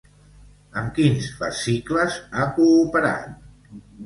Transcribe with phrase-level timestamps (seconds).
[0.81, 3.31] Amb quins fascicles ha cooperat?